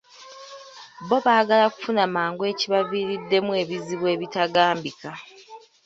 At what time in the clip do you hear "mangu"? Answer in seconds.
2.15-2.43